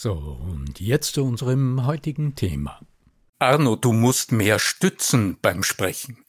So, 0.00 0.12
und 0.12 0.78
jetzt 0.78 1.14
zu 1.14 1.24
unserem 1.24 1.84
heutigen 1.84 2.36
Thema. 2.36 2.78
Arno, 3.40 3.74
du 3.74 3.92
musst 3.92 4.30
mehr 4.30 4.60
stützen 4.60 5.38
beim 5.42 5.64
Sprechen. 5.64 6.24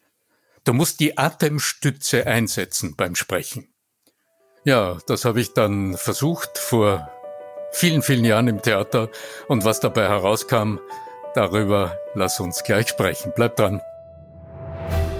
Du 0.63 0.73
musst 0.73 0.99
die 0.99 1.19
Atemstütze 1.19 2.25
einsetzen 2.25 2.95
beim 2.95 3.13
Sprechen. 3.13 3.71
Ja, 4.65 4.97
das 5.05 5.23
habe 5.23 5.39
ich 5.39 5.53
dann 5.53 5.97
versucht 5.97 6.57
vor 6.57 7.11
vielen, 7.71 8.01
vielen 8.01 8.25
Jahren 8.25 8.47
im 8.47 8.59
Theater 8.59 9.11
und 9.47 9.65
was 9.65 9.79
dabei 9.79 10.07
herauskam, 10.07 10.79
darüber 11.35 11.95
lass 12.15 12.39
uns 12.39 12.63
gleich 12.63 12.87
sprechen. 12.87 13.33
Bleib 13.35 13.55
dran. 13.55 13.81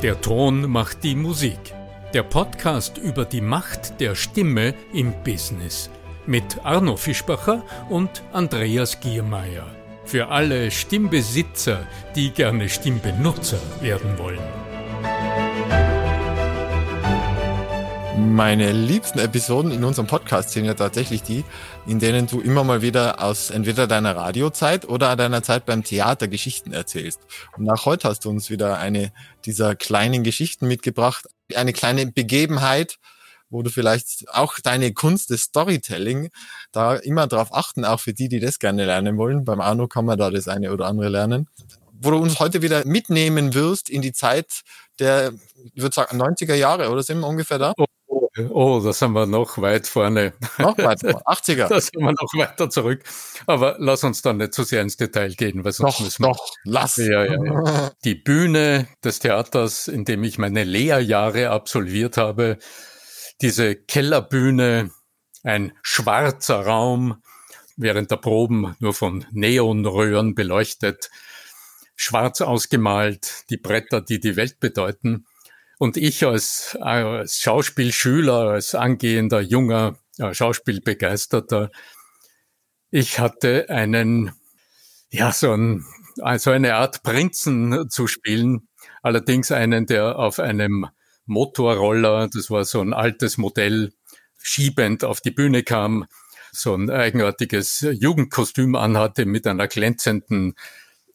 Der 0.02 0.20
Ton 0.22 0.68
macht 0.72 1.04
die 1.04 1.14
Musik. 1.14 1.76
Der 2.16 2.24
Podcast 2.24 2.98
über 2.98 3.26
die 3.26 3.42
Macht 3.42 4.00
der 4.00 4.16
Stimme 4.16 4.74
im 4.92 5.14
Business 5.24 5.92
mit 6.30 6.64
Arno 6.64 6.96
Fischbacher 6.96 7.66
und 7.90 8.22
Andreas 8.34 9.00
Giermeier. 9.00 9.66
Für 10.06 10.28
alle 10.28 10.70
Stimmbesitzer, 10.70 11.88
die 12.16 12.30
gerne 12.30 12.70
Stimmbenutzer 12.70 13.60
werden 13.82 14.16
wollen. 14.20 14.38
Meine 18.36 18.72
liebsten 18.74 19.18
Episoden 19.18 19.72
in 19.72 19.84
unserem 19.84 20.06
Podcast 20.06 20.52
sind 20.52 20.66
ja 20.66 20.76
tatsächlich 20.76 21.24
die, 21.24 21.44
in 21.88 21.98
denen 21.98 22.28
du 22.28 22.42
immer 22.42 22.64
mal 22.64 22.84
wieder 22.84 23.24
aus 23.24 23.50
entweder 23.50 23.88
deiner 23.88 24.16
Radiozeit 24.16 24.88
oder 24.88 25.16
deiner 25.16 25.42
Zeit 25.42 25.66
beim 25.66 25.84
Theater 25.84 26.28
Geschichten 26.28 26.74
erzählst. 26.74 27.22
Und 27.58 27.68
auch 27.72 27.86
heute 27.86 28.08
hast 28.08 28.26
du 28.26 28.30
uns 28.30 28.52
wieder 28.52 28.78
eine 28.78 29.12
dieser 29.46 29.76
kleinen 29.76 30.24
Geschichten 30.24 30.68
mitgebracht. 30.68 31.26
Eine 31.56 31.74
kleine 31.74 32.06
Begebenheit, 32.06 33.00
wo 33.50 33.64
du 33.64 33.70
vielleicht 33.70 34.26
auch 34.30 34.60
deine 34.60 34.94
Kunst 34.94 35.30
des 35.30 35.44
Storytelling 35.44 36.30
da 36.72 36.96
immer 36.96 37.28
darauf 37.28 37.54
achten, 37.54 37.86
auch 37.86 38.00
für 38.00 38.14
die, 38.14 38.30
die 38.30 38.40
das 38.40 38.60
gerne 38.60 38.86
lernen 38.86 39.18
wollen. 39.18 39.44
Beim 39.46 39.62
Arno 39.62 39.88
kann 39.88 40.06
man 40.06 40.18
da 40.18 40.30
das 40.30 40.48
eine 40.48 40.72
oder 40.72 40.86
andere 40.86 41.10
lernen. 41.10 41.48
Wo 42.02 42.12
du 42.12 42.18
uns 42.18 42.40
heute 42.40 42.62
wieder 42.62 42.86
mitnehmen 42.86 43.54
wirst 43.54 43.90
in 43.90 44.02
die 44.02 44.14
Zeit 44.14 44.62
der, 45.00 45.34
ich 45.74 45.82
würde 45.82 45.96
sagen, 45.96 46.22
90er 46.22 46.56
Jahre, 46.56 46.90
oder 46.90 47.04
sind 47.04 47.20
wir 47.20 47.28
ungefähr 47.28 47.58
da? 47.58 47.74
Oh, 47.78 47.86
oh, 48.08 48.28
oh 48.52 48.82
das 48.84 49.02
haben 49.02 49.14
wir 49.14 49.26
noch 49.26 49.58
weit 49.62 49.88
vorne. 49.88 50.34
Noch 50.58 50.78
weit 50.78 51.02
vorne, 51.02 51.22
80er. 51.26 51.68
Das 51.68 51.88
sind 51.88 52.02
wir 52.02 52.12
noch 52.12 52.34
weiter 52.36 52.70
zurück. 52.70 53.04
Aber 53.48 53.76
lass 53.80 54.04
uns 54.04 54.22
dann 54.22 54.38
nicht 54.38 54.54
zu 54.54 54.64
sehr 54.64 54.82
ins 54.82 54.98
Detail 54.98 55.34
gehen, 55.36 55.64
weil 55.64 55.72
sonst 55.72 56.00
doch, 56.00 56.06
müssen 56.06 56.24
wir... 56.24 56.32
Doch, 56.32 56.50
lass. 56.64 56.98
Ja, 56.98 57.24
ja, 57.24 57.44
ja. 57.44 57.92
Die 58.04 58.16
Bühne 58.16 58.88
des 59.04 59.20
Theaters, 59.20 59.88
in 59.88 60.06
dem 60.06 60.24
ich 60.24 60.38
meine 60.38 60.64
Lehrjahre 60.64 61.50
absolviert 61.50 62.18
habe, 62.18 62.58
diese 63.42 63.76
Kellerbühne, 63.76 64.92
ein 65.44 65.72
schwarzer 65.82 66.66
Raum, 66.66 67.22
während 67.78 68.12
der 68.12 68.18
Proben 68.18 68.76
nur 68.80 68.94
von 68.94 69.26
Neonröhren 69.32 70.36
beleuchtet, 70.36 71.10
schwarz 71.96 72.42
ausgemalt, 72.42 73.50
die 73.50 73.58
Bretter, 73.58 74.02
die 74.02 74.20
die 74.20 74.36
Welt 74.36 74.60
bedeuten. 74.60 75.26
Und 75.78 75.96
ich 75.96 76.26
als, 76.26 76.78
als 76.82 77.40
Schauspielschüler, 77.40 78.52
als 78.52 78.76
angehender 78.76 79.40
junger 79.40 79.98
äh, 80.18 80.34
Schauspielbegeisterter, 80.34 81.72
ich 82.92 83.20
hatte 83.20 83.70
einen, 83.70 84.34
ja, 85.10 85.32
so, 85.32 85.54
ein, 85.54 85.86
so 86.38 86.52
eine 86.52 86.76
Art 86.76 87.04
Prinzen 87.04 87.90
zu 87.90 88.08
spielen, 88.08 88.68
allerdings 89.02 89.52
einen, 89.52 89.86
der 89.86 90.20
auf 90.20 90.40
einem 90.40 90.88
Motorroller, 91.30 92.28
das 92.28 92.50
war 92.50 92.66
so 92.66 92.82
ein 92.82 92.94
altes 92.94 93.38
Modell, 93.38 93.94
schiebend 94.38 95.04
auf 95.04 95.22
die 95.22 95.32
Bühne 95.32 95.64
kam, 95.64 96.06
so 96.52 96.74
ein 96.74 96.90
eigenartiges 96.90 97.86
Jugendkostüm 97.92 98.76
anhatte 98.76 99.26
mit 99.26 99.46
einer 99.48 99.68
glänzenden, 99.68 100.56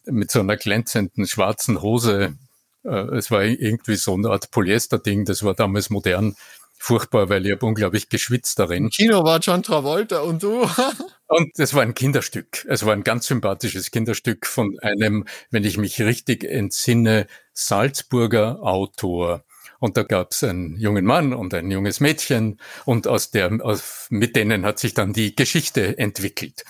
mit 0.06 0.30
so 0.30 0.40
einer 0.40 0.56
glänzenden 0.56 1.26
schwarzen 1.26 1.82
Hose. 1.82 2.36
Äh, 2.84 3.16
es 3.16 3.30
war 3.30 3.42
irgendwie 3.42 3.96
so 3.96 4.14
eine 4.14 4.30
Art 4.30 4.50
Polyester-Ding, 4.50 5.24
das 5.24 5.42
war 5.42 5.54
damals 5.54 5.90
modern. 5.90 6.36
Furchtbar, 6.78 7.30
weil 7.30 7.46
ich 7.46 7.52
habe 7.52 7.64
unglaublich 7.64 8.10
geschwitzt 8.10 8.58
darin. 8.58 8.84
Im 8.84 8.90
Kino 8.90 9.24
war 9.24 9.38
John 9.38 9.62
Travolta 9.62 10.20
und 10.20 10.42
du. 10.42 10.68
und 11.28 11.58
es 11.58 11.72
war 11.72 11.82
ein 11.82 11.94
Kinderstück. 11.94 12.66
Es 12.68 12.84
war 12.84 12.92
ein 12.92 13.04
ganz 13.04 13.26
sympathisches 13.26 13.90
Kinderstück 13.90 14.46
von 14.46 14.78
einem, 14.80 15.24
wenn 15.50 15.64
ich 15.64 15.78
mich 15.78 16.02
richtig 16.02 16.44
entsinne, 16.44 17.26
Salzburger 17.54 18.62
Autor. 18.62 19.44
Und 19.84 19.98
da 19.98 20.02
gab 20.02 20.30
es 20.30 20.42
einen 20.42 20.78
jungen 20.78 21.04
Mann 21.04 21.34
und 21.34 21.52
ein 21.52 21.70
junges 21.70 22.00
Mädchen 22.00 22.58
und 22.86 23.06
aus 23.06 23.32
der, 23.32 23.52
aus, 23.60 24.06
mit 24.08 24.34
denen 24.34 24.64
hat 24.64 24.78
sich 24.78 24.94
dann 24.94 25.12
die 25.12 25.36
Geschichte 25.36 25.98
entwickelt. 25.98 26.64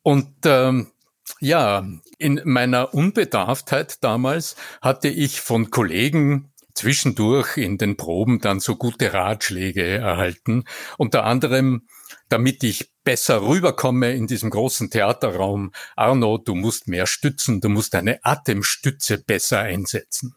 Und 0.00 0.32
ähm, 0.46 0.92
ja, 1.40 1.86
in 2.16 2.40
meiner 2.44 2.94
Unbedarftheit 2.94 4.02
damals 4.02 4.56
hatte 4.80 5.08
ich 5.08 5.42
von 5.42 5.70
Kollegen 5.70 6.54
zwischendurch 6.72 7.58
in 7.58 7.76
den 7.76 7.98
Proben 7.98 8.40
dann 8.40 8.60
so 8.60 8.76
gute 8.76 9.12
Ratschläge 9.12 9.86
erhalten. 9.86 10.64
Unter 10.96 11.24
anderem, 11.24 11.86
damit 12.30 12.64
ich 12.64 12.94
besser 13.04 13.42
rüberkomme 13.42 14.14
in 14.14 14.26
diesem 14.26 14.48
großen 14.48 14.88
Theaterraum. 14.88 15.70
Arno, 15.96 16.38
du 16.38 16.54
musst 16.54 16.88
mehr 16.88 17.06
stützen, 17.06 17.60
du 17.60 17.68
musst 17.68 17.92
deine 17.92 18.24
Atemstütze 18.24 19.18
besser 19.18 19.58
einsetzen. 19.58 20.34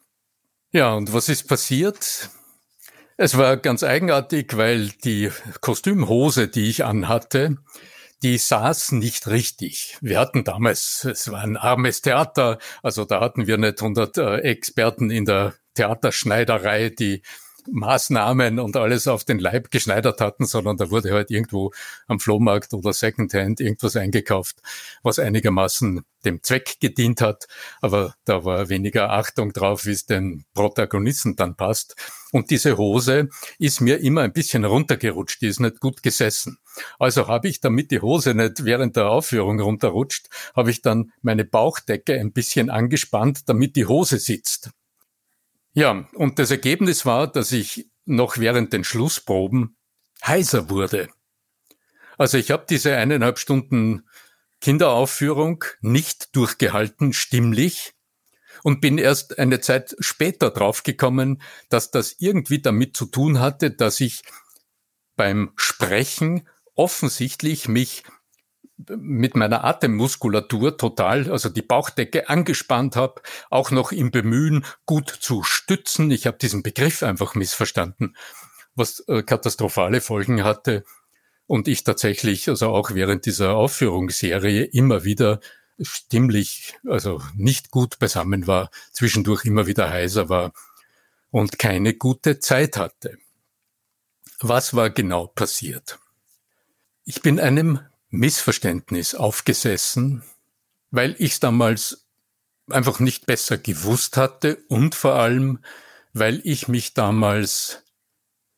Ja, 0.71 0.93
und 0.93 1.11
was 1.13 1.29
ist 1.29 1.47
passiert? 1.47 2.29
Es 3.17 3.35
war 3.37 3.57
ganz 3.57 3.81
eigenartig, 3.81 4.55
weil 4.55 4.89
die 5.03 5.31
Kostümhose, 5.61 6.47
die 6.47 6.69
ich 6.69 6.85
anhatte, 6.85 7.57
die 8.21 8.37
saß 8.37 8.91
nicht 8.91 9.27
richtig. 9.27 9.97
Wir 9.99 10.19
hatten 10.19 10.43
damals, 10.43 11.05
es 11.05 11.31
war 11.31 11.41
ein 11.41 11.57
armes 11.57 12.03
Theater, 12.03 12.59
also 12.83 13.03
da 13.03 13.19
hatten 13.19 13.47
wir 13.47 13.57
nicht 13.57 13.81
100 13.81 14.17
äh, 14.19 14.37
Experten 14.41 15.09
in 15.09 15.25
der 15.25 15.55
Theaterschneiderei, 15.73 16.89
die 16.89 17.23
Maßnahmen 17.67 18.59
und 18.59 18.77
alles 18.77 19.07
auf 19.07 19.23
den 19.23 19.39
Leib 19.39 19.71
geschneidert 19.71 20.21
hatten, 20.21 20.45
sondern 20.45 20.77
da 20.77 20.89
wurde 20.91 21.11
halt 21.11 21.31
irgendwo 21.31 21.71
am 22.07 22.19
Flohmarkt 22.19 22.73
oder 22.73 22.93
Secondhand 22.93 23.59
irgendwas 23.59 23.95
eingekauft, 23.95 24.57
was 25.03 25.19
einigermaßen 25.19 26.01
dem 26.25 26.43
Zweck 26.43 26.79
gedient 26.79 27.21
hat. 27.21 27.47
Aber 27.81 28.15
da 28.25 28.43
war 28.45 28.69
weniger 28.69 29.11
Achtung 29.11 29.53
drauf, 29.53 29.85
wie 29.85 29.91
es 29.91 30.05
den 30.05 30.45
Protagonisten 30.53 31.35
dann 31.35 31.55
passt. 31.55 31.95
Und 32.31 32.51
diese 32.51 32.77
Hose 32.77 33.29
ist 33.57 33.81
mir 33.81 33.99
immer 33.99 34.21
ein 34.21 34.33
bisschen 34.33 34.65
runtergerutscht, 34.65 35.41
die 35.41 35.47
ist 35.47 35.59
nicht 35.59 35.79
gut 35.79 36.03
gesessen. 36.03 36.59
Also 36.99 37.27
habe 37.27 37.47
ich, 37.47 37.59
damit 37.59 37.91
die 37.91 38.01
Hose 38.01 38.35
nicht 38.35 38.63
während 38.65 38.95
der 38.95 39.09
Aufführung 39.09 39.59
runterrutscht, 39.59 40.27
habe 40.55 40.71
ich 40.71 40.81
dann 40.81 41.11
meine 41.21 41.45
Bauchdecke 41.45 42.13
ein 42.13 42.31
bisschen 42.31 42.69
angespannt, 42.69 43.49
damit 43.49 43.75
die 43.75 43.87
Hose 43.87 44.19
sitzt. 44.19 44.71
Ja, 45.73 46.07
und 46.13 46.39
das 46.39 46.51
Ergebnis 46.51 47.05
war, 47.05 47.31
dass 47.31 47.51
ich 47.51 47.89
noch 48.05 48.37
während 48.37 48.73
den 48.73 48.83
Schlussproben 48.83 49.77
heiser 50.25 50.69
wurde. 50.69 51.09
Also 52.17 52.37
ich 52.37 52.51
habe 52.51 52.65
diese 52.69 52.95
eineinhalb 52.95 53.39
Stunden 53.39 54.07
Kinderaufführung 54.61 55.63
nicht 55.81 56.35
durchgehalten, 56.35 57.13
stimmlich, 57.13 57.93
und 58.63 58.81
bin 58.81 58.97
erst 58.97 59.39
eine 59.39 59.61
Zeit 59.61 59.95
später 59.99 60.49
draufgekommen, 60.49 61.41
dass 61.69 61.91
das 61.91 62.15
irgendwie 62.19 62.61
damit 62.61 62.97
zu 62.97 63.05
tun 63.05 63.39
hatte, 63.39 63.71
dass 63.71 64.01
ich 64.01 64.23
beim 65.15 65.53
Sprechen 65.55 66.47
offensichtlich 66.75 67.67
mich 67.67 68.03
mit 68.87 69.35
meiner 69.35 69.63
Atemmuskulatur 69.65 70.77
total, 70.77 71.29
also 71.29 71.49
die 71.49 71.61
Bauchdecke 71.61 72.29
angespannt 72.29 72.95
habe, 72.95 73.21
auch 73.49 73.71
noch 73.71 73.91
im 73.91 74.11
Bemühen, 74.11 74.65
gut 74.85 75.09
zu 75.09 75.43
stützen. 75.43 76.11
Ich 76.11 76.25
habe 76.27 76.37
diesen 76.37 76.63
Begriff 76.63 77.03
einfach 77.03 77.35
missverstanden, 77.35 78.15
was 78.75 79.01
äh, 79.07 79.23
katastrophale 79.23 80.01
Folgen 80.01 80.43
hatte 80.43 80.85
und 81.45 81.67
ich 81.67 81.83
tatsächlich, 81.83 82.47
also 82.47 82.69
auch 82.69 82.91
während 82.93 83.25
dieser 83.25 83.55
Aufführungsserie 83.55 84.63
immer 84.63 85.03
wieder 85.03 85.39
stimmlich, 85.81 86.75
also 86.87 87.21
nicht 87.35 87.71
gut 87.71 87.99
beisammen 87.99 88.47
war, 88.47 88.69
zwischendurch 88.91 89.45
immer 89.45 89.67
wieder 89.67 89.89
heiser 89.89 90.29
war 90.29 90.53
und 91.31 91.59
keine 91.59 91.93
gute 91.93 92.39
Zeit 92.39 92.77
hatte. 92.77 93.17
Was 94.41 94.73
war 94.73 94.89
genau 94.89 95.27
passiert? 95.27 95.99
Ich 97.03 97.21
bin 97.21 97.39
einem 97.39 97.79
Missverständnis 98.09 99.15
aufgesessen, 99.15 100.23
weil 100.91 101.15
ich 101.19 101.33
es 101.33 101.39
damals 101.39 102.05
einfach 102.69 102.99
nicht 102.99 103.25
besser 103.25 103.57
gewusst 103.57 104.17
hatte 104.17 104.57
und 104.67 104.95
vor 104.95 105.15
allem, 105.15 105.59
weil 106.13 106.41
ich 106.43 106.67
mich 106.67 106.93
damals 106.93 107.83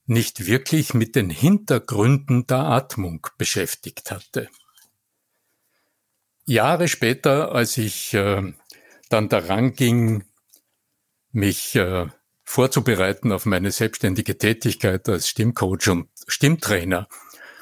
nicht 0.05 0.45
wirklich 0.45 0.93
mit 0.93 1.15
den 1.15 1.29
Hintergründen 1.29 2.47
der 2.47 2.59
Atmung 2.59 3.27
beschäftigt 3.37 4.11
hatte. 4.11 4.49
Jahre 6.45 6.87
später, 6.87 7.53
als 7.53 7.77
ich 7.77 8.13
äh, 8.13 8.53
dann 9.09 9.29
daran 9.29 9.73
ging, 9.73 10.25
mich 11.31 11.75
äh, 11.75 12.07
vorzubereiten 12.43 13.31
auf 13.31 13.45
meine 13.45 13.71
selbstständige 13.71 14.37
Tätigkeit 14.37 15.07
als 15.07 15.29
Stimmcoach 15.29 15.87
und 15.87 16.09
Stimmtrainer 16.27 17.07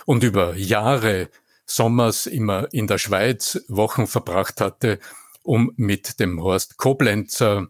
und 0.06 0.24
über 0.24 0.56
Jahre 0.56 1.30
Sommers 1.70 2.26
immer 2.26 2.68
in 2.74 2.88
der 2.88 2.98
Schweiz 2.98 3.64
Wochen 3.68 4.08
verbracht 4.08 4.60
hatte, 4.60 5.00
um 5.44 5.72
mit 5.76 6.20
dem 6.20 6.42
Horst 6.42 6.78
Koblenzer 6.78 7.68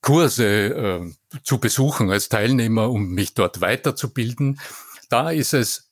Kurse 0.00 0.46
äh, 0.46 1.40
zu 1.42 1.58
besuchen 1.58 2.10
als 2.10 2.28
Teilnehmer, 2.28 2.90
um 2.90 3.10
mich 3.10 3.34
dort 3.34 3.60
weiterzubilden. 3.60 4.60
Da 5.10 5.30
ist 5.30 5.52
es 5.52 5.90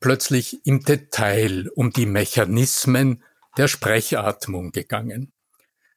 plötzlich 0.00 0.64
im 0.66 0.84
Detail 0.84 1.70
um 1.74 1.92
die 1.92 2.04
Mechanismen 2.04 3.24
der 3.56 3.68
Sprechatmung 3.68 4.72
gegangen. 4.72 5.32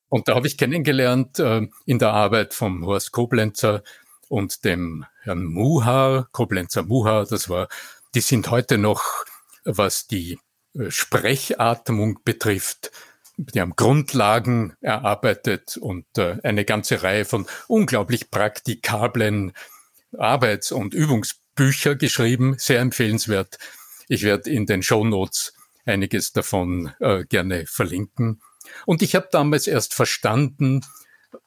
Und 0.08 0.30
da 0.30 0.36
habe 0.36 0.48
ich 0.48 0.58
kennengelernt 0.58 1.40
äh, 1.40 1.68
in 1.86 2.00
der 2.00 2.14
Arbeit 2.14 2.54
vom 2.54 2.86
Horst 2.86 3.12
Koblenzer 3.12 3.84
und 4.30 4.64
dem 4.64 5.06
Herrn 5.24 5.44
Muha, 5.44 6.30
Koblenzer 6.32 6.84
Muha, 6.84 7.26
das 7.26 7.50
war, 7.50 7.68
die 8.16 8.22
sind 8.22 8.50
heute 8.50 8.78
noch, 8.78 9.04
was 9.66 10.08
die 10.08 10.40
Sprechatmung 10.90 12.20
betrifft, 12.24 12.92
die 13.38 13.62
haben 13.62 13.76
Grundlagen 13.76 14.74
erarbeitet 14.82 15.78
und 15.78 16.06
äh, 16.18 16.38
eine 16.44 16.66
ganze 16.66 17.04
Reihe 17.04 17.24
von 17.24 17.48
unglaublich 17.68 18.32
praktikablen 18.32 19.54
Arbeits- 20.18 20.72
und 20.72 20.94
Übungsbücher 20.94 21.96
geschrieben, 21.96 22.56
sehr 22.58 22.80
empfehlenswert. 22.80 23.58
Ich 24.08 24.24
werde 24.24 24.50
in 24.50 24.66
den 24.66 24.84
Show 24.84 25.06
Notes 25.06 25.54
einiges 25.86 26.34
davon 26.34 26.92
äh, 27.00 27.24
gerne 27.26 27.66
verlinken. 27.66 28.42
Und 28.86 29.02
ich 29.02 29.16
habe 29.16 29.30
damals 29.32 29.68
erst 29.68 29.94
verstanden, 29.94 30.82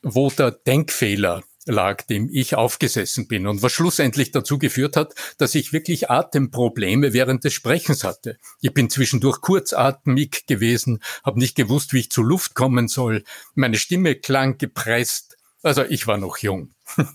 wo 0.00 0.30
der 0.30 0.50
Denkfehler 0.52 1.42
lag, 1.66 2.02
dem 2.02 2.28
ich 2.30 2.54
aufgesessen 2.54 3.28
bin 3.28 3.46
und 3.46 3.62
was 3.62 3.72
schlussendlich 3.72 4.32
dazu 4.32 4.58
geführt 4.58 4.96
hat, 4.96 5.14
dass 5.38 5.54
ich 5.54 5.72
wirklich 5.72 6.10
Atemprobleme 6.10 7.12
während 7.12 7.44
des 7.44 7.52
Sprechens 7.52 8.04
hatte. 8.04 8.36
Ich 8.60 8.74
bin 8.74 8.90
zwischendurch 8.90 9.40
kurzatmig 9.40 10.46
gewesen, 10.46 11.00
habe 11.24 11.38
nicht 11.38 11.54
gewusst, 11.54 11.92
wie 11.92 12.00
ich 12.00 12.10
zur 12.10 12.24
Luft 12.24 12.54
kommen 12.54 12.88
soll. 12.88 13.24
Meine 13.54 13.78
Stimme 13.78 14.16
klang 14.16 14.58
gepresst. 14.58 15.36
Also 15.62 15.84
ich 15.84 16.06
war 16.08 16.18
noch 16.18 16.38
jung. 16.38 16.74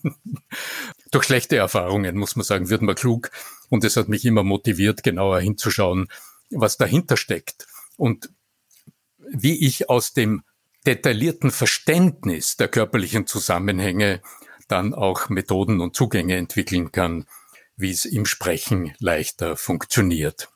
Durch 1.12 1.26
schlechte 1.26 1.58
Erfahrungen, 1.58 2.16
muss 2.16 2.36
man 2.38 2.46
sagen, 2.46 2.70
wird 2.70 2.82
man 2.82 2.96
klug. 2.96 3.32
Und 3.70 3.84
es 3.84 3.98
hat 3.98 4.08
mich 4.08 4.24
immer 4.24 4.44
motiviert, 4.44 5.04
genauer 5.04 5.42
hinzuschauen, 5.42 6.08
was 6.50 6.78
dahinter 6.78 7.18
steckt. 7.18 7.68
Und 7.98 8.30
wie 9.18 9.66
ich 9.66 9.90
aus 9.90 10.14
dem 10.14 10.44
detaillierten 10.88 11.52
Verständnis 11.52 12.56
der 12.56 12.70
körperlichen 12.70 13.28
Zusammenhänge 13.28 14.22
dann 14.70 14.94
auch 14.94 15.28
Methoden 15.28 15.82
und 15.82 15.96
Zugänge 15.98 16.38
entwickeln 16.38 16.94
kann, 16.94 17.28
wie 17.76 17.92
es 17.92 18.06
im 18.06 18.26
Sprechen 18.26 18.94
leichter 19.00 19.58
funktioniert. 19.58 20.50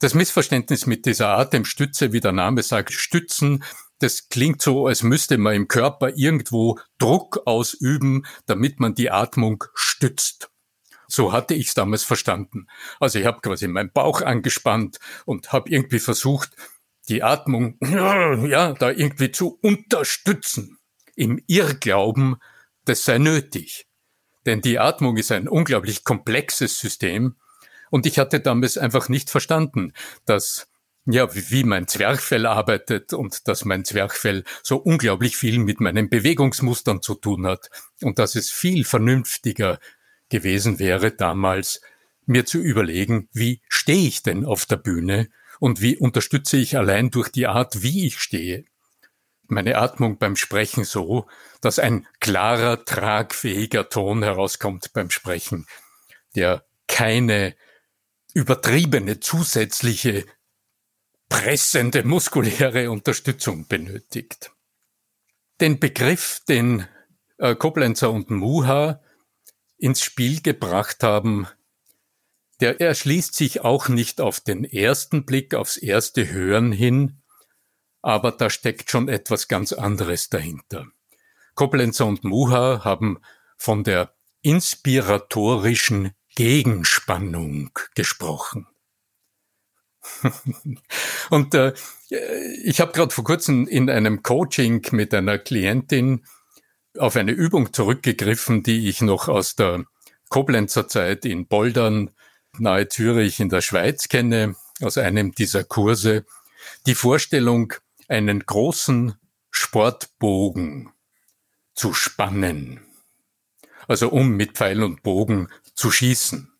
Das 0.00 0.14
Missverständnis 0.14 0.86
mit 0.86 1.06
dieser 1.06 1.28
Atemstütze, 1.38 2.12
wie 2.12 2.20
der 2.20 2.32
Name 2.32 2.62
sagt, 2.62 2.92
stützen, 2.92 3.64
das 4.00 4.28
klingt 4.28 4.60
so, 4.60 4.86
als 4.86 5.02
müsste 5.02 5.38
man 5.38 5.54
im 5.54 5.68
Körper 5.68 6.10
irgendwo 6.14 6.78
Druck 6.98 7.40
ausüben, 7.46 8.26
damit 8.46 8.80
man 8.80 8.94
die 8.94 9.10
Atmung 9.10 9.64
stützt. 9.74 10.50
So 11.08 11.32
hatte 11.32 11.54
ich 11.54 11.68
es 11.68 11.74
damals 11.74 12.04
verstanden. 12.04 12.66
Also 13.00 13.18
ich 13.18 13.26
habe 13.26 13.40
quasi 13.40 13.68
meinen 13.68 13.92
Bauch 13.92 14.20
angespannt 14.20 14.98
und 15.24 15.52
habe 15.52 15.70
irgendwie 15.70 16.00
versucht, 16.00 16.50
die 17.08 17.22
Atmung, 17.22 17.78
ja, 17.80 18.72
da 18.72 18.90
irgendwie 18.90 19.32
zu 19.32 19.58
unterstützen. 19.60 20.78
Im 21.14 21.42
Irrglauben, 21.46 22.36
das 22.84 23.04
sei 23.04 23.18
nötig. 23.18 23.86
Denn 24.46 24.60
die 24.60 24.78
Atmung 24.78 25.16
ist 25.16 25.30
ein 25.30 25.48
unglaublich 25.48 26.04
komplexes 26.04 26.78
System. 26.78 27.36
Und 27.90 28.06
ich 28.06 28.18
hatte 28.18 28.40
damals 28.40 28.78
einfach 28.78 29.08
nicht 29.08 29.30
verstanden, 29.30 29.92
dass, 30.24 30.68
ja, 31.04 31.28
wie 31.34 31.64
mein 31.64 31.86
Zwerchfell 31.86 32.46
arbeitet 32.46 33.12
und 33.12 33.46
dass 33.46 33.64
mein 33.64 33.84
Zwerchfell 33.84 34.44
so 34.62 34.78
unglaublich 34.78 35.36
viel 35.36 35.58
mit 35.58 35.80
meinen 35.80 36.08
Bewegungsmustern 36.08 37.02
zu 37.02 37.14
tun 37.14 37.46
hat. 37.46 37.70
Und 38.00 38.18
dass 38.18 38.34
es 38.34 38.50
viel 38.50 38.84
vernünftiger 38.84 39.78
gewesen 40.28 40.78
wäre 40.78 41.12
damals, 41.12 41.82
mir 42.24 42.46
zu 42.46 42.58
überlegen, 42.58 43.28
wie 43.32 43.60
stehe 43.68 44.08
ich 44.08 44.22
denn 44.22 44.44
auf 44.44 44.64
der 44.64 44.76
Bühne 44.76 45.28
und 45.62 45.80
wie 45.80 45.96
unterstütze 45.96 46.56
ich 46.56 46.76
allein 46.76 47.10
durch 47.10 47.28
die 47.28 47.46
Art, 47.46 47.84
wie 47.84 48.04
ich 48.04 48.18
stehe, 48.18 48.64
meine 49.46 49.78
Atmung 49.78 50.18
beim 50.18 50.34
Sprechen 50.34 50.82
so, 50.82 51.28
dass 51.60 51.78
ein 51.78 52.08
klarer, 52.18 52.84
tragfähiger 52.84 53.88
Ton 53.88 54.24
herauskommt 54.24 54.92
beim 54.92 55.08
Sprechen, 55.08 55.68
der 56.34 56.66
keine 56.88 57.54
übertriebene 58.34 59.20
zusätzliche 59.20 60.26
pressende 61.28 62.02
muskuläre 62.02 62.90
Unterstützung 62.90 63.68
benötigt. 63.68 64.50
Den 65.60 65.78
Begriff, 65.78 66.40
den 66.48 66.88
äh, 67.38 67.54
Koblenzer 67.54 68.10
und 68.10 68.30
Muha 68.30 69.00
ins 69.78 70.02
Spiel 70.02 70.42
gebracht 70.42 71.04
haben, 71.04 71.46
der 72.62 72.80
erschließt 72.80 73.34
sich 73.34 73.62
auch 73.62 73.88
nicht 73.88 74.20
auf 74.20 74.38
den 74.38 74.62
ersten 74.62 75.26
Blick, 75.26 75.52
aufs 75.52 75.76
erste 75.76 76.30
Hören 76.30 76.70
hin, 76.70 77.20
aber 78.02 78.30
da 78.30 78.50
steckt 78.50 78.88
schon 78.88 79.08
etwas 79.08 79.48
ganz 79.48 79.72
anderes 79.72 80.30
dahinter. 80.30 80.86
Koblenzer 81.56 82.06
und 82.06 82.22
Muha 82.22 82.84
haben 82.84 83.18
von 83.56 83.82
der 83.82 84.14
inspiratorischen 84.42 86.12
Gegenspannung 86.36 87.72
gesprochen. 87.96 88.68
und 91.30 91.54
äh, 91.54 91.74
ich 92.62 92.80
habe 92.80 92.92
gerade 92.92 93.12
vor 93.12 93.24
kurzem 93.24 93.66
in 93.66 93.90
einem 93.90 94.22
Coaching 94.22 94.86
mit 94.92 95.12
einer 95.14 95.38
Klientin 95.38 96.24
auf 96.96 97.16
eine 97.16 97.32
Übung 97.32 97.72
zurückgegriffen, 97.72 98.62
die 98.62 98.88
ich 98.88 99.00
noch 99.00 99.26
aus 99.26 99.56
der 99.56 99.84
Koblenzer 100.28 100.86
Zeit 100.86 101.24
in 101.24 101.48
Boldern 101.48 102.12
nahe 102.58 102.88
Zürich 102.88 103.40
in 103.40 103.48
der 103.48 103.62
Schweiz 103.62 104.08
kenne, 104.08 104.56
aus 104.80 104.98
einem 104.98 105.32
dieser 105.32 105.64
Kurse, 105.64 106.24
die 106.86 106.94
Vorstellung, 106.94 107.72
einen 108.08 108.44
großen 108.44 109.14
Sportbogen 109.50 110.90
zu 111.74 111.94
spannen. 111.94 112.80
Also 113.88 114.10
um 114.10 114.30
mit 114.36 114.52
Pfeil 114.52 114.82
und 114.82 115.02
Bogen 115.02 115.48
zu 115.74 115.90
schießen. 115.90 116.52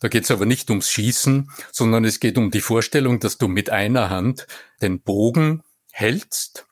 Da 0.00 0.08
geht 0.08 0.24
es 0.24 0.30
aber 0.30 0.46
nicht 0.46 0.70
ums 0.70 0.90
Schießen, 0.90 1.50
sondern 1.72 2.04
es 2.04 2.20
geht 2.20 2.38
um 2.38 2.50
die 2.50 2.60
Vorstellung, 2.60 3.18
dass 3.18 3.38
du 3.38 3.48
mit 3.48 3.70
einer 3.70 4.10
Hand 4.10 4.46
den 4.82 5.00
Bogen 5.00 5.62
hältst 5.90 6.66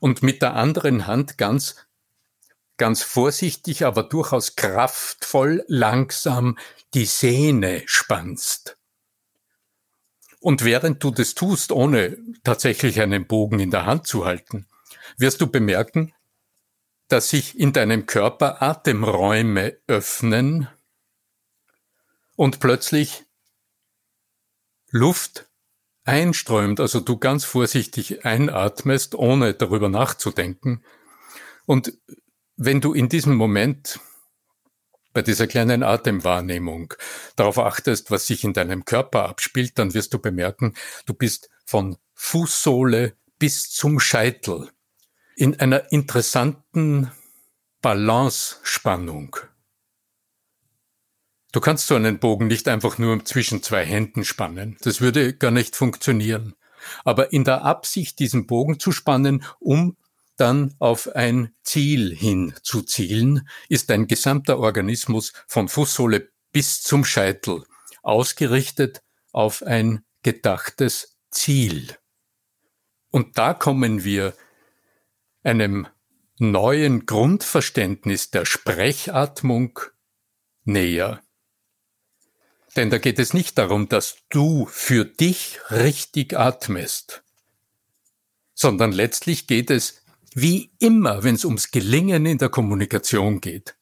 und 0.00 0.22
mit 0.22 0.42
der 0.42 0.54
anderen 0.54 1.06
Hand 1.06 1.38
ganz 1.38 1.76
ganz 2.82 3.04
vorsichtig, 3.04 3.86
aber 3.86 4.02
durchaus 4.02 4.56
kraftvoll 4.56 5.64
langsam 5.68 6.58
die 6.94 7.04
Sehne 7.04 7.84
spannst. 7.86 8.76
Und 10.40 10.64
während 10.64 11.04
du 11.04 11.12
das 11.12 11.36
tust, 11.36 11.70
ohne 11.70 12.18
tatsächlich 12.42 13.00
einen 13.00 13.28
Bogen 13.28 13.60
in 13.60 13.70
der 13.70 13.86
Hand 13.86 14.08
zu 14.08 14.24
halten, 14.24 14.66
wirst 15.16 15.40
du 15.40 15.46
bemerken, 15.46 16.12
dass 17.06 17.30
sich 17.30 17.56
in 17.56 17.72
deinem 17.72 18.06
Körper 18.06 18.60
Atemräume 18.60 19.78
öffnen 19.86 20.66
und 22.34 22.58
plötzlich 22.58 23.22
Luft 24.90 25.48
einströmt, 26.02 26.80
also 26.80 26.98
du 26.98 27.16
ganz 27.16 27.44
vorsichtig 27.44 28.24
einatmest, 28.24 29.14
ohne 29.14 29.54
darüber 29.54 29.88
nachzudenken. 29.88 30.82
Und 31.64 31.96
wenn 32.64 32.80
du 32.80 32.92
in 32.92 33.08
diesem 33.08 33.34
Moment 33.34 33.98
bei 35.12 35.22
dieser 35.22 35.46
kleinen 35.46 35.82
Atemwahrnehmung 35.82 36.94
darauf 37.36 37.58
achtest, 37.58 38.10
was 38.10 38.26
sich 38.26 38.44
in 38.44 38.52
deinem 38.52 38.84
Körper 38.84 39.28
abspielt, 39.28 39.78
dann 39.78 39.94
wirst 39.94 40.14
du 40.14 40.18
bemerken, 40.18 40.74
du 41.04 41.12
bist 41.14 41.50
von 41.64 41.96
Fußsohle 42.14 43.14
bis 43.38 43.70
zum 43.70 44.00
Scheitel 44.00 44.70
in 45.36 45.58
einer 45.58 45.90
interessanten 45.92 47.10
Balance-Spannung. 47.82 49.36
Du 51.50 51.60
kannst 51.60 51.88
so 51.88 51.96
einen 51.96 52.18
Bogen 52.18 52.46
nicht 52.46 52.68
einfach 52.68 52.96
nur 52.96 53.24
zwischen 53.24 53.62
zwei 53.62 53.84
Händen 53.84 54.24
spannen. 54.24 54.78
Das 54.82 55.00
würde 55.00 55.34
gar 55.34 55.50
nicht 55.50 55.76
funktionieren. 55.76 56.54
Aber 57.04 57.32
in 57.32 57.44
der 57.44 57.64
Absicht, 57.64 58.18
diesen 58.18 58.46
Bogen 58.46 58.78
zu 58.78 58.92
spannen, 58.92 59.44
um 59.58 59.96
dann 60.42 60.74
auf 60.80 61.14
ein 61.14 61.54
Ziel 61.62 62.12
hin 62.12 62.52
zu 62.64 62.82
zielen, 62.82 63.48
ist 63.68 63.92
ein 63.92 64.08
gesamter 64.08 64.58
Organismus 64.58 65.32
von 65.46 65.68
Fußsohle 65.68 66.32
bis 66.50 66.82
zum 66.82 67.04
Scheitel 67.04 67.64
ausgerichtet 68.02 69.04
auf 69.30 69.62
ein 69.62 70.04
gedachtes 70.24 71.16
Ziel. 71.30 71.96
Und 73.10 73.38
da 73.38 73.54
kommen 73.54 74.02
wir 74.02 74.34
einem 75.44 75.86
neuen 76.38 77.06
Grundverständnis 77.06 78.32
der 78.32 78.44
Sprechatmung 78.44 79.78
näher. 80.64 81.22
Denn 82.74 82.90
da 82.90 82.98
geht 82.98 83.20
es 83.20 83.32
nicht 83.32 83.58
darum, 83.58 83.88
dass 83.88 84.16
du 84.28 84.66
für 84.66 85.04
dich 85.04 85.60
richtig 85.70 86.36
atmest, 86.36 87.22
sondern 88.54 88.90
letztlich 88.90 89.46
geht 89.46 89.70
es, 89.70 90.01
wie 90.34 90.72
immer, 90.78 91.22
wenn 91.22 91.34
es 91.34 91.44
ums 91.44 91.70
Gelingen 91.70 92.26
in 92.26 92.38
der 92.38 92.48
Kommunikation 92.48 93.40
geht. 93.40 93.76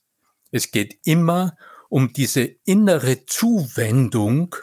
Es 0.50 0.70
geht 0.70 0.98
immer 1.04 1.56
um 1.88 2.12
diese 2.12 2.42
innere 2.64 3.26
Zuwendung 3.26 4.56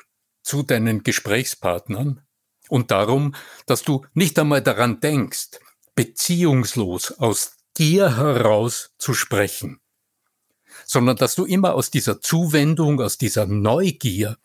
zu 0.44 0.64
deinen 0.64 1.04
Gesprächspartnern 1.04 2.22
und 2.70 2.92
darum, 2.92 3.36
dass 3.66 3.84
du 3.84 4.06
nicht 4.14 4.38
einmal 4.40 4.62
daran 4.62 5.00
denkst, 5.00 5.60
beziehungslos 5.96 7.12
aus 7.12 7.58
dir 7.78 8.18
heraus 8.18 8.92
zu 8.98 9.14
sprechen, 9.14 9.80
sondern 10.86 11.18
dass 11.18 11.36
du 11.36 11.46
immer 11.46 11.76
aus 11.76 11.92
dieser 11.92 12.22
Zuwendung, 12.22 13.02
aus 13.02 13.18
dieser 13.18 13.46
Neugier, 13.46 14.38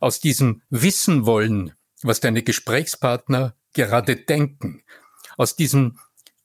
aus 0.00 0.20
diesem 0.20 0.62
Wissen 0.70 1.26
wollen, 1.26 1.72
was 2.02 2.20
deine 2.20 2.42
Gesprächspartner 2.42 3.54
gerade 3.72 4.16
denken, 4.16 4.82
aus 5.36 5.56
diesem 5.56 5.98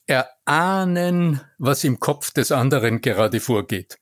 Erahnen, 0.07 1.41
was 1.57 1.83
im 1.83 2.00
Kopf 2.00 2.31
des 2.31 2.51
anderen 2.51 3.01
gerade 3.01 3.39
vorgeht, 3.39 4.00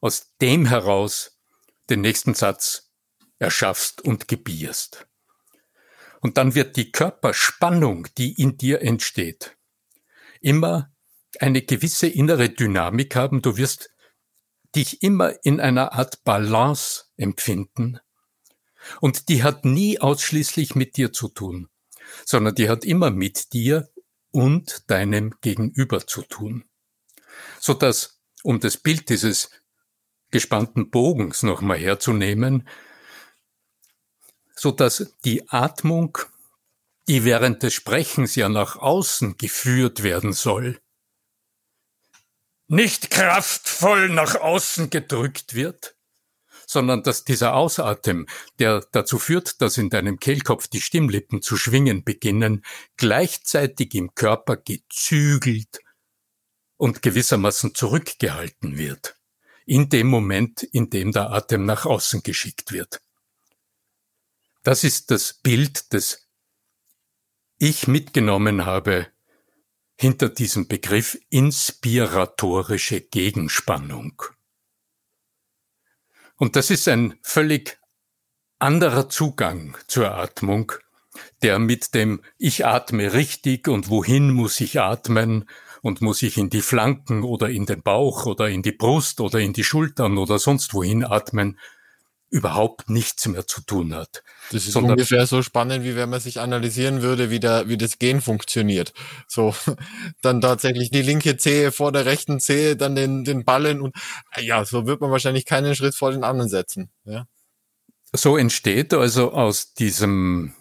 aus 0.00 0.34
dem 0.40 0.66
heraus 0.66 1.38
den 1.90 2.02
nächsten 2.02 2.34
Satz 2.34 2.92
erschaffst 3.38 4.02
und 4.02 4.28
gebierst. 4.28 5.06
Und 6.20 6.38
dann 6.38 6.54
wird 6.54 6.76
die 6.76 6.90
Körperspannung, 6.90 8.08
die 8.16 8.40
in 8.40 8.56
dir 8.56 8.80
entsteht, 8.80 9.56
immer 10.40 10.94
eine 11.40 11.62
gewisse 11.62 12.06
innere 12.06 12.48
Dynamik 12.48 13.16
haben. 13.16 13.42
Du 13.42 13.56
wirst 13.56 13.90
dich 14.74 15.02
immer 15.02 15.34
in 15.44 15.60
einer 15.60 15.92
Art 15.92 16.24
Balance 16.24 17.04
empfinden. 17.16 18.00
Und 19.00 19.28
die 19.28 19.42
hat 19.42 19.64
nie 19.64 20.00
ausschließlich 20.00 20.74
mit 20.74 20.96
dir 20.96 21.12
zu 21.12 21.28
tun, 21.28 21.68
sondern 22.26 22.54
die 22.54 22.68
hat 22.68 22.84
immer 22.84 23.10
mit 23.10 23.52
dir 23.52 23.88
und 24.34 24.90
deinem 24.90 25.32
Gegenüber 25.42 26.06
zu 26.08 26.22
tun. 26.22 26.64
So 27.60 27.72
dass, 27.72 28.20
um 28.42 28.58
das 28.58 28.76
Bild 28.76 29.08
dieses 29.08 29.50
gespannten 30.32 30.90
Bogens 30.90 31.44
nochmal 31.44 31.78
herzunehmen, 31.78 32.68
so 34.56 34.72
dass 34.72 35.14
die 35.24 35.48
Atmung, 35.50 36.18
die 37.06 37.24
während 37.24 37.62
des 37.62 37.74
Sprechens 37.74 38.34
ja 38.34 38.48
nach 38.48 38.74
außen 38.74 39.36
geführt 39.36 40.02
werden 40.02 40.32
soll, 40.32 40.80
nicht 42.66 43.10
kraftvoll 43.10 44.08
nach 44.08 44.34
außen 44.34 44.90
gedrückt 44.90 45.54
wird, 45.54 45.93
sondern 46.66 47.02
dass 47.02 47.24
dieser 47.24 47.54
Ausatem, 47.54 48.26
der 48.58 48.86
dazu 48.92 49.18
führt, 49.18 49.60
dass 49.60 49.78
in 49.78 49.90
deinem 49.90 50.18
Kehlkopf 50.18 50.68
die 50.68 50.80
Stimmlippen 50.80 51.42
zu 51.42 51.56
schwingen 51.56 52.04
beginnen, 52.04 52.64
gleichzeitig 52.96 53.94
im 53.94 54.14
Körper 54.14 54.56
gezügelt 54.56 55.80
und 56.76 57.02
gewissermaßen 57.02 57.74
zurückgehalten 57.74 58.78
wird, 58.78 59.16
in 59.66 59.88
dem 59.88 60.08
Moment, 60.08 60.62
in 60.62 60.90
dem 60.90 61.12
der 61.12 61.30
Atem 61.30 61.64
nach 61.64 61.86
außen 61.86 62.22
geschickt 62.22 62.72
wird. 62.72 63.00
Das 64.62 64.84
ist 64.84 65.10
das 65.10 65.34
Bild, 65.34 65.92
das 65.92 66.28
ich 67.58 67.86
mitgenommen 67.86 68.66
habe 68.66 69.06
hinter 69.96 70.28
diesem 70.28 70.66
Begriff 70.66 71.18
inspiratorische 71.30 73.00
Gegenspannung. 73.00 74.22
Und 76.36 76.56
das 76.56 76.70
ist 76.70 76.88
ein 76.88 77.14
völlig 77.22 77.78
anderer 78.58 79.08
Zugang 79.08 79.76
zur 79.86 80.14
Atmung, 80.14 80.72
der 81.42 81.58
mit 81.58 81.94
dem 81.94 82.22
Ich 82.38 82.66
atme 82.66 83.12
richtig 83.12 83.68
und 83.68 83.88
wohin 83.88 84.30
muss 84.30 84.60
ich 84.60 84.80
atmen 84.80 85.48
und 85.82 86.00
muss 86.00 86.22
ich 86.22 86.38
in 86.38 86.50
die 86.50 86.62
Flanken 86.62 87.22
oder 87.22 87.50
in 87.50 87.66
den 87.66 87.82
Bauch 87.82 88.26
oder 88.26 88.48
in 88.48 88.62
die 88.62 88.72
Brust 88.72 89.20
oder 89.20 89.38
in 89.38 89.52
die 89.52 89.64
Schultern 89.64 90.18
oder 90.18 90.38
sonst 90.38 90.74
wohin 90.74 91.04
atmen, 91.04 91.58
überhaupt 92.34 92.90
nichts 92.90 93.28
mehr 93.28 93.46
zu 93.46 93.60
tun 93.60 93.94
hat. 93.94 94.24
Das 94.50 94.66
ist 94.66 94.72
Sondern 94.72 94.94
ungefähr 94.94 95.24
so 95.24 95.40
spannend, 95.40 95.84
wie 95.84 95.94
wenn 95.94 96.10
man 96.10 96.18
sich 96.18 96.40
analysieren 96.40 97.00
würde, 97.00 97.30
wie, 97.30 97.38
der, 97.38 97.68
wie 97.68 97.76
das 97.76 98.00
Gen 98.00 98.20
funktioniert. 98.20 98.92
So, 99.28 99.54
dann 100.20 100.40
tatsächlich 100.40 100.90
die 100.90 101.02
linke 101.02 101.36
Zehe 101.36 101.70
vor 101.70 101.92
der 101.92 102.06
rechten 102.06 102.40
Zehe, 102.40 102.74
dann 102.74 102.96
den, 102.96 103.22
den 103.22 103.44
Ballen 103.44 103.80
und 103.80 103.94
ja, 104.40 104.64
so 104.64 104.84
wird 104.84 105.00
man 105.00 105.12
wahrscheinlich 105.12 105.44
keinen 105.44 105.76
Schritt 105.76 105.94
vor 105.94 106.10
den 106.10 106.24
anderen 106.24 106.50
setzen. 106.50 106.90
Ja. 107.04 107.28
So 108.12 108.36
entsteht 108.36 108.92
also 108.94 109.30
aus 109.30 109.74
diesem 109.74 110.54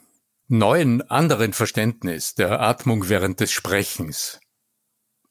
neuen 0.48 1.02
anderen 1.10 1.54
Verständnis 1.54 2.36
der 2.36 2.62
Atmung 2.62 3.10
während 3.10 3.40
des 3.40 3.52
Sprechens 3.52 4.40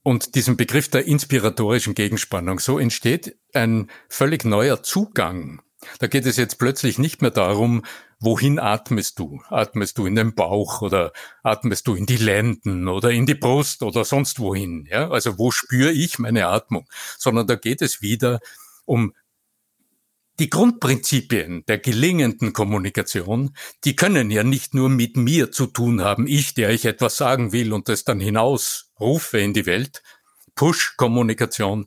und 0.03 0.35
diesem 0.35 0.57
Begriff 0.57 0.89
der 0.89 1.07
inspiratorischen 1.07 1.95
Gegenspannung, 1.95 2.59
so 2.59 2.81
entsteht 2.81 3.37
ein 3.55 3.89
völlig 4.09 4.45
neuer 4.45 4.83
Zugang 4.83 5.63
da 5.99 6.07
geht 6.07 6.27
es 6.27 6.37
jetzt 6.37 6.59
plötzlich 6.59 6.99
nicht 6.99 7.23
mehr 7.23 7.31
darum, 7.31 7.83
wohin 8.21 8.59
atmest 8.59 9.19
du? 9.19 9.43
Atmest 9.49 9.99
du 9.99 10.07
in 10.07 10.15
den 10.15 10.35
Bauch 10.35 10.83
oder 10.83 11.13
atmest 11.43 11.87
du 11.87 11.95
in 11.95 12.07
die 12.07 12.17
Lenden 12.17 12.89
oder 12.89 13.11
in 13.11 13.27
die 13.27 13.35
Brust 13.35 13.83
oder 13.83 14.05
sonst 14.05 14.39
wohin? 14.39 14.87
Ja, 14.91 15.11
also 15.11 15.39
wo 15.39 15.51
spüre 15.51 15.91
ich 15.91 16.19
meine 16.19 16.47
Atmung? 16.47 16.87
Sondern 17.19 17.47
da 17.47 17.57
geht 17.57 17.83
es 17.83 18.01
wieder 18.03 18.41
um 18.85 19.13
die 20.39 20.51
Grundprinzipien 20.51 21.65
der 21.67 21.79
gelingenden 21.79 22.53
Kommunikation, 22.53 23.55
die 23.85 23.97
können 23.97 24.31
ja 24.31 24.43
nicht 24.43 24.75
nur 24.75 24.89
mit 24.89 25.17
mir 25.17 25.53
zu 25.53 25.67
tun 25.67 26.03
haben, 26.03 26.27
ich, 26.27 26.55
der 26.55 26.71
ich 26.71 26.87
etwas 26.87 27.17
sagen 27.17 27.53
will 27.53 27.73
und 27.73 27.89
das 27.89 28.05
dann 28.05 28.19
hinaus 28.19 28.93
rufe 28.99 29.39
in 29.39 29.53
die 29.53 29.67
Welt, 29.67 30.03
Push-Kommunikation, 30.55 31.87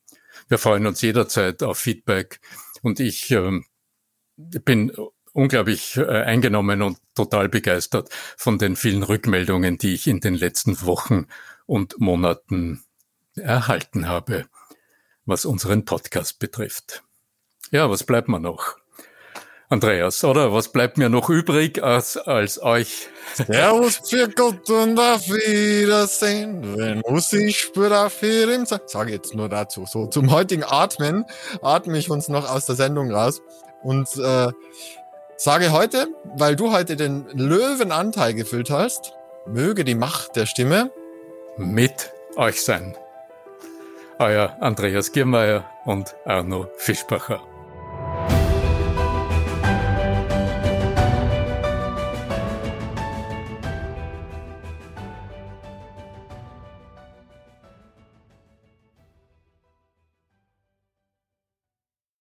Wir 0.48 0.58
freuen 0.58 0.86
uns 0.86 1.02
jederzeit 1.02 1.64
auf 1.64 1.78
Feedback 1.78 2.40
und 2.82 3.00
ich 3.00 3.32
ähm, 3.32 3.66
bin 4.38 4.92
unglaublich 5.34 5.98
äh, 5.98 6.06
eingenommen 6.06 6.82
und 6.82 6.98
total 7.16 7.50
begeistert 7.50 8.10
von 8.38 8.58
den 8.58 8.76
vielen 8.76 9.04
Rückmeldungen, 9.04 9.78
die 9.78 9.94
ich 9.94 10.08
in 10.08 10.20
den 10.20 10.36
letzten 10.36 10.82
Wochen 10.82 11.28
und 11.66 12.00
Monaten 12.00 12.84
erhalten 13.36 14.08
habe, 14.08 14.48
was 15.26 15.46
unseren 15.46 15.86
Podcast 15.86 16.40
betrifft. 16.40 17.04
Ja, 17.72 17.90
was 17.90 18.04
bleibt 18.04 18.28
mir 18.28 18.40
noch? 18.40 18.81
Andreas, 19.72 20.22
oder? 20.26 20.52
Was 20.52 20.68
bleibt 20.68 20.98
mir 20.98 21.08
noch 21.08 21.30
übrig, 21.30 21.82
als, 21.82 22.18
als 22.18 22.62
euch? 22.62 23.08
Servus 23.48 24.02
für 24.10 24.28
Gott 24.28 24.70
und 24.70 25.00
auf 25.00 25.30
Wiedersehen. 25.30 26.76
Wenn 26.78 27.02
Musik 27.08 27.56
spürt 27.56 27.94
auf 27.94 28.20
Sag 28.66 28.90
Sage 28.90 29.14
jetzt 29.14 29.34
nur 29.34 29.48
dazu. 29.48 29.86
So, 29.88 30.08
zum 30.08 30.30
heutigen 30.30 30.66
Atmen 30.66 31.24
atme 31.62 31.98
ich 31.98 32.10
uns 32.10 32.28
noch 32.28 32.54
aus 32.54 32.66
der 32.66 32.76
Sendung 32.76 33.12
raus 33.12 33.42
und 33.82 34.10
äh, 34.18 34.50
sage 35.38 35.72
heute, 35.72 36.10
weil 36.36 36.58
du 36.58 36.74
heute 36.74 36.98
den 36.98 37.26
Löwenanteil 37.32 38.34
gefüllt 38.34 38.70
hast, 38.70 39.14
möge 39.48 39.86
die 39.86 39.96
Macht 39.96 40.36
der 40.36 40.48
Stimme 40.48 40.92
mit 41.56 42.12
euch 42.36 42.62
sein. 42.62 42.98
Euer 44.20 44.58
Andreas 44.60 45.14
Giermeier 45.14 45.64
und 45.86 46.14
Arno 46.26 46.68
Fischbacher. 46.76 47.42